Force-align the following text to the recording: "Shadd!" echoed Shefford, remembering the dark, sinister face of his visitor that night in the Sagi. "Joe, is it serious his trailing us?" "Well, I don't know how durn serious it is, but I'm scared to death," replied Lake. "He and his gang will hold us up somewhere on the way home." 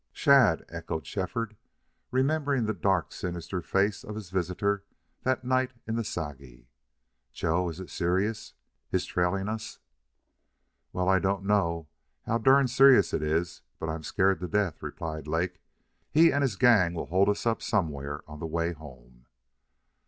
"Shadd!" 0.13 0.65
echoed 0.67 1.05
Shefford, 1.05 1.55
remembering 2.09 2.65
the 2.65 2.73
dark, 2.73 3.11
sinister 3.11 3.61
face 3.61 4.03
of 4.03 4.15
his 4.15 4.31
visitor 4.31 4.83
that 5.21 5.43
night 5.43 5.73
in 5.85 5.95
the 5.95 6.03
Sagi. 6.03 6.67
"Joe, 7.31 7.69
is 7.69 7.79
it 7.79 7.91
serious 7.91 8.55
his 8.89 9.05
trailing 9.05 9.47
us?" 9.47 9.77
"Well, 10.91 11.07
I 11.07 11.19
don't 11.19 11.45
know 11.45 11.87
how 12.25 12.39
durn 12.39 12.67
serious 12.67 13.13
it 13.13 13.21
is, 13.21 13.61
but 13.77 13.89
I'm 13.89 14.01
scared 14.01 14.39
to 14.39 14.47
death," 14.47 14.81
replied 14.81 15.27
Lake. 15.27 15.61
"He 16.09 16.31
and 16.33 16.41
his 16.41 16.55
gang 16.55 16.95
will 16.95 17.05
hold 17.05 17.29
us 17.29 17.45
up 17.45 17.61
somewhere 17.61 18.21
on 18.27 18.39
the 18.39 18.47
way 18.47 18.71
home." 18.73 19.27